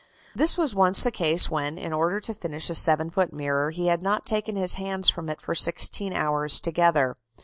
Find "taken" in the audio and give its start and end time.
4.25-4.55